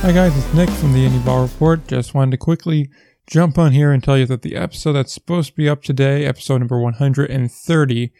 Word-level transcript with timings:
Hi 0.00 0.12
guys, 0.12 0.38
it's 0.38 0.54
Nick 0.54 0.70
from 0.70 0.92
the 0.92 1.04
Indie 1.04 1.24
Ball 1.24 1.42
Report. 1.42 1.84
Just 1.88 2.14
wanted 2.14 2.30
to 2.30 2.36
quickly 2.36 2.88
jump 3.26 3.58
on 3.58 3.72
here 3.72 3.90
and 3.90 4.02
tell 4.02 4.16
you 4.16 4.26
that 4.26 4.42
the 4.42 4.54
episode 4.54 4.92
that's 4.92 5.12
supposed 5.12 5.50
to 5.50 5.56
be 5.56 5.68
up 5.68 5.82
today, 5.82 6.24
episode 6.24 6.58
number 6.58 6.78
130, 6.78 8.12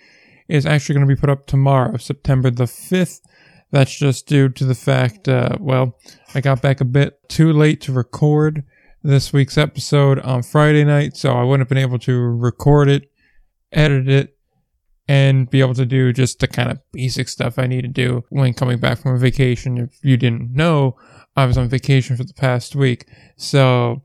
is 0.48 0.66
actually 0.66 0.94
going 0.96 1.06
to 1.06 1.14
be 1.14 1.18
put 1.18 1.30
up 1.30 1.46
tomorrow, 1.46 1.96
September 1.96 2.50
the 2.50 2.64
5th. 2.64 3.20
That's 3.70 3.96
just 3.96 4.26
due 4.26 4.48
to 4.48 4.64
the 4.64 4.74
fact, 4.74 5.28
uh, 5.28 5.56
well, 5.60 5.96
I 6.34 6.40
got 6.40 6.60
back 6.60 6.80
a 6.80 6.84
bit 6.84 7.16
too 7.28 7.52
late 7.52 7.80
to 7.82 7.92
record 7.92 8.64
this 9.04 9.32
week's 9.32 9.56
episode 9.56 10.18
on 10.18 10.42
Friday 10.42 10.82
night, 10.82 11.16
so 11.16 11.32
I 11.32 11.44
wouldn't 11.44 11.60
have 11.60 11.68
been 11.68 11.78
able 11.78 12.00
to 12.00 12.18
record 12.18 12.88
it, 12.88 13.08
edit 13.70 14.08
it, 14.08 14.36
and 15.06 15.48
be 15.48 15.60
able 15.60 15.74
to 15.74 15.86
do 15.86 16.12
just 16.12 16.40
the 16.40 16.48
kind 16.48 16.70
of 16.70 16.80
basic 16.92 17.28
stuff 17.28 17.58
I 17.58 17.68
need 17.68 17.82
to 17.82 17.88
do 17.88 18.24
when 18.28 18.52
coming 18.52 18.78
back 18.78 18.98
from 18.98 19.14
a 19.14 19.18
vacation. 19.18 19.78
If 19.78 19.98
you 20.02 20.16
didn't 20.16 20.52
know, 20.52 20.96
I 21.38 21.46
was 21.46 21.56
on 21.56 21.68
vacation 21.68 22.16
for 22.16 22.24
the 22.24 22.34
past 22.34 22.74
week. 22.74 23.06
So 23.36 24.02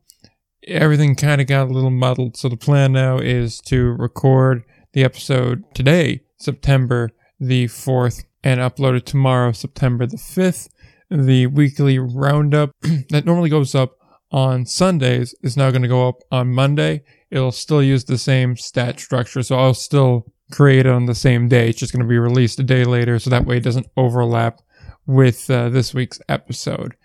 everything 0.68 1.16
kind 1.16 1.42
of 1.42 1.48
got 1.48 1.68
a 1.68 1.74
little 1.74 1.90
muddled. 1.90 2.38
So 2.38 2.48
the 2.48 2.56
plan 2.56 2.92
now 2.92 3.18
is 3.18 3.60
to 3.62 3.94
record 3.94 4.64
the 4.92 5.04
episode 5.04 5.64
today, 5.74 6.22
September 6.38 7.10
the 7.40 7.66
4th, 7.66 8.24
and 8.44 8.60
upload 8.60 8.98
it 8.98 9.08
tomorrow, 9.08 9.52
September 9.52 10.06
the 10.06 10.18
5th. 10.18 10.70
The 11.10 11.48
weekly 11.48 11.98
roundup 11.98 12.70
that 13.10 13.26
normally 13.26 13.50
goes 13.50 13.74
up 13.74 13.98
on 14.32 14.68
Sundays 14.68 15.34
is 15.42 15.58
now 15.58 15.72
going 15.72 15.82
to 15.82 15.88
go 15.88 16.08
up 16.08 16.20
on 16.32 16.54
Monday. 16.54 17.02
It'll 17.32 17.52
still 17.52 17.82
use 17.82 18.04
the 18.04 18.20
same 18.20 18.56
stat 18.58 19.00
structure. 19.00 19.42
So 19.42 19.58
I'll 19.58 19.74
still 19.74 20.32
create 20.52 20.86
it 20.86 20.92
on 20.92 21.08
the 21.08 21.16
same 21.16 21.48
day. 21.48 21.70
It's 21.70 21.80
just 21.80 21.94
going 21.94 22.04
to 22.04 22.08
be 22.08 22.20
released 22.20 22.60
a 22.60 22.64
day 22.64 22.84
later. 22.84 23.18
So 23.18 23.32
that 23.32 23.46
way 23.46 23.58
it 23.58 23.64
doesn't 23.64 23.88
overlap 23.98 24.62
with 25.08 25.50
uh, 25.50 25.70
this 25.70 25.96
week's 25.96 26.22
episode. 26.30 26.96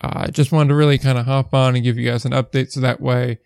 I 0.00 0.24
uh, 0.24 0.28
just 0.28 0.52
wanted 0.52 0.68
to 0.68 0.74
really 0.76 0.98
kind 0.98 1.18
of 1.18 1.26
hop 1.26 1.52
on 1.52 1.74
and 1.74 1.82
give 1.82 1.98
you 1.98 2.08
guys 2.08 2.24
an 2.24 2.32
update 2.32 2.70
so 2.70 2.80
that 2.80 3.00
way 3.00 3.38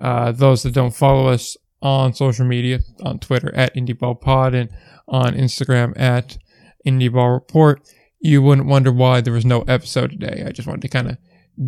uh, 0.00 0.32
those 0.32 0.62
that 0.62 0.72
don't 0.72 0.94
follow 0.94 1.28
us 1.28 1.56
on 1.82 2.14
social 2.14 2.44
media, 2.44 2.80
on 3.02 3.18
Twitter 3.18 3.54
at 3.54 3.74
IndieBallPod 3.74 4.54
and 4.54 4.70
on 5.08 5.34
Instagram 5.34 5.98
at 5.98 6.38
IndieBallReport, 6.86 7.92
you 8.20 8.42
wouldn't 8.42 8.66
wonder 8.66 8.92
why 8.92 9.20
there 9.20 9.32
was 9.32 9.44
no 9.44 9.62
episode 9.62 10.10
today. 10.10 10.44
I 10.46 10.52
just 10.52 10.66
wanted 10.66 10.82
to 10.82 10.88
kind 10.88 11.10
of 11.10 11.18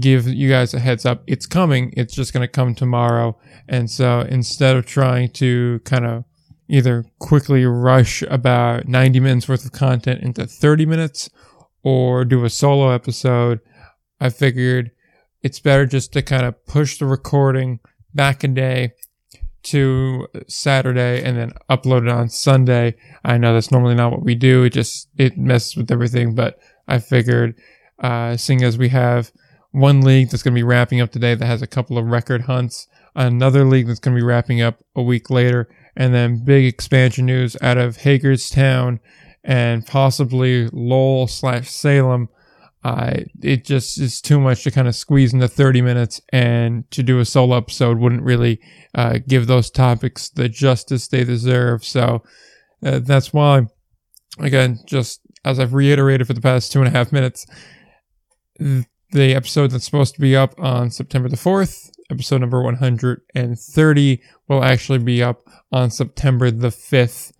give 0.01 0.27
you 0.27 0.49
guys 0.49 0.75
a 0.75 0.79
heads 0.79 1.07
up. 1.07 1.23
It's 1.27 1.47
coming. 1.47 1.93
It's 1.97 2.15
just 2.15 2.33
going 2.33 2.43
to 2.43 2.49
come 2.49 2.75
tomorrow. 2.75 3.39
And 3.69 3.91
so 3.91 4.21
instead 4.21 4.77
of 4.77 4.87
trying 4.87 5.31
to 5.33 5.81
kind 5.85 6.05
of 6.05 6.25
either 6.69 7.05
quickly 7.19 7.65
rush 7.65 8.23
about 8.23 8.87
90 8.87 9.21
minutes 9.21 9.49
worth 9.49 9.65
of 9.65 9.73
content 9.73 10.23
into 10.23 10.47
30 10.47 10.85
minutes 10.85 11.31
or 11.83 12.25
do 12.25 12.45
a 12.45 12.51
solo 12.51 12.91
episode, 12.91 13.61
I 14.21 14.31
figured 14.31 14.91
it's 15.43 15.61
better 15.61 15.87
just 15.87 16.13
to 16.13 16.23
kind 16.23 16.45
of 16.45 16.65
push 16.67 16.99
the 16.99 17.07
recording 17.07 17.81
back 18.15 18.43
a 18.45 18.49
day 18.49 18.93
to 19.65 20.27
Saturday 20.47 21.23
and 21.23 21.37
then 21.37 21.53
upload 21.69 22.03
it 22.03 22.09
on 22.09 22.29
Sunday. 22.29 22.97
I 23.25 23.39
know 23.39 23.55
that's 23.55 23.71
normally 23.71 23.95
not 23.95 24.13
what 24.13 24.25
we 24.25 24.35
do. 24.35 24.65
It 24.65 24.71
just, 24.71 25.09
it 25.17 25.37
messes 25.37 25.77
with 25.77 25.91
everything, 25.91 26.35
but 26.35 26.59
I 26.87 26.99
figured, 26.99 27.55
uh, 27.99 28.37
seeing 28.37 28.63
as 28.63 28.79
we 28.79 28.89
have 28.91 29.33
one 29.73 30.01
league 30.01 30.31
that's 30.31 30.43
going 30.43 30.55
to 30.55 30.59
be 30.59 30.65
wrapping 30.65 31.01
up 31.01 31.13
today 31.13 31.35
that 31.35 31.47
has 31.47 31.63
a 31.63 31.67
couple 31.67 31.99
of 31.99 32.07
record 32.07 32.43
hunts, 32.43 32.87
another 33.15 33.65
league 33.65 33.87
that's 33.87 34.01
going 34.01 34.17
to 34.17 34.21
be 34.21 34.27
wrapping 34.27 34.63
up 34.63 34.83
a 34.97 35.03
week 35.03 35.29
later, 35.29 35.69
and 35.97 36.15
then 36.15 36.45
big 36.45 36.65
expansion 36.65 37.27
news 37.27 37.57
out 37.61 37.77
of 37.77 37.99
Hagerstown 37.99 39.01
and 39.45 39.87
possibly 39.87 40.69
Lowell 40.73 41.27
slash 41.27 41.69
Salem 41.69 42.29
uh, 42.85 43.15
it 43.43 43.65
just 43.65 43.99
is 43.99 44.21
too 44.21 44.39
much 44.41 44.63
to 44.65 44.71
kind 44.71 44.87
of 44.87 44.95
squeeze 44.95 45.33
into 45.33 45.49
30 45.49 45.83
minutes 45.83 46.21
and 46.33 46.89
to 46.93 47.03
do 47.03 47.19
a 47.19 47.25
solo 47.25 47.57
episode 47.57 47.99
wouldn't 47.99 48.23
really 48.23 48.61
uh, 48.95 49.19
give 49.27 49.47
those 49.47 49.71
topics 49.71 50.29
the 50.31 50.49
justice 50.49 51.09
they 51.09 51.25
deserve. 51.25 51.85
So 51.85 52.23
uh, 52.85 53.01
that's 53.01 53.33
why, 53.33 53.67
again, 54.39 54.79
just 54.87 55.21
as 55.45 55.59
I've 55.59 55.75
reiterated 55.75 56.27
for 56.27 56.35
the 56.35 56.41
past 56.41 56.71
two 56.71 56.79
and 56.81 56.89
a 56.89 56.97
half 56.97 57.13
minutes, 57.13 57.47
the 58.59 59.35
episode 59.35 59.71
that's 59.71 59.85
supposed 59.85 60.15
to 60.15 60.21
be 60.21 60.37
up 60.37 60.55
on 60.59 60.91
September 60.91 61.29
the 61.29 61.37
4th, 61.37 61.91
episode 62.11 62.41
number 62.41 62.63
130, 62.63 64.23
will 64.49 64.65
actually 64.65 64.99
be 64.99 65.23
up 65.23 65.49
on 65.73 65.91
September 65.91 66.51
the 66.51 66.69
5th. 66.69 67.33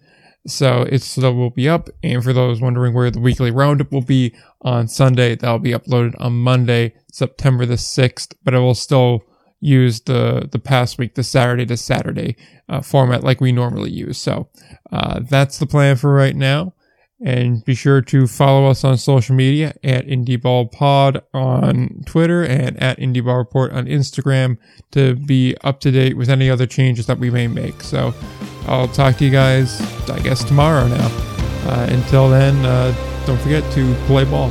So 0.47 0.83
it 0.83 1.03
still 1.03 1.35
will 1.35 1.51
be 1.51 1.69
up. 1.69 1.91
And 2.03 2.23
for 2.23 2.33
those 2.33 2.61
wondering 2.61 2.95
where 2.95 3.11
the 3.11 3.21
weekly 3.21 3.51
roundup 3.51 3.93
will 3.93 4.03
be 4.03 4.35
on 4.63 4.89
Sunday, 4.89 5.35
that'll 5.35 5.59
be 5.59 5.73
uploaded 5.73 6.15
on 6.19 6.41
Monday, 6.41 6.95
September 7.13 7.67
the 7.67 7.75
6th, 7.75 8.35
but 8.43 8.55
I 8.55 8.59
will 8.59 8.75
still 8.75 9.23
use 9.61 10.01
the, 10.03 10.49
the 10.51 10.59
past 10.59 10.99
week, 10.99 11.15
the 11.15 11.25
Saturday 11.25 11.67
to 11.67 11.77
Saturday 11.77 12.37
uh, 12.69 12.81
format 12.81 13.25
like 13.25 13.41
we 13.41 13.53
normally 13.53 13.91
use. 13.91 14.19
So 14.19 14.49
uh, 14.93 15.21
that's 15.29 15.59
the 15.59 15.67
plan 15.67 15.97
for 15.97 16.13
right 16.13 16.37
now. 16.37 16.75
And 17.21 17.65
be 17.65 17.75
sure 17.75 18.01
to 18.03 18.29
follow 18.29 18.71
us 18.71 18.85
on 18.85 18.97
social 18.97 19.35
media 19.35 19.75
at 19.83 20.07
IndieBallPod 20.07 21.21
on 21.35 22.05
Twitter 22.07 22.45
and 22.45 22.81
at 22.81 23.01
IndieBallReport 23.01 23.73
on 23.73 23.87
Instagram 23.87 24.57
to 24.93 25.17
be 25.17 25.57
up 25.65 25.81
to 25.81 25.91
date 25.91 26.17
with 26.17 26.31
any 26.31 26.49
other 26.49 26.67
changes 26.67 27.07
that 27.07 27.19
we 27.19 27.29
may 27.29 27.49
make. 27.49 27.81
So 27.83 28.15
I'll 28.69 28.87
talk 28.87 29.17
to 29.17 29.25
you 29.25 29.31
guys, 29.31 29.81
I 30.11 30.21
guess, 30.21 30.45
tomorrow 30.45 30.87
now. 30.87 31.09
Uh, 31.65 31.87
until 31.91 32.29
then, 32.29 32.55
uh, 32.67 32.95
don't 33.27 33.41
forget 33.41 33.65
to 33.73 33.95
play 34.07 34.25
ball. 34.25 34.51